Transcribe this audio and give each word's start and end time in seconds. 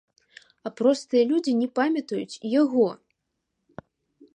А 0.67 0.71
простыя 0.79 1.23
людзі 1.31 1.53
не 1.61 1.69
памятаюць 1.77 2.39
і 2.45 2.55
яго. 2.61 2.87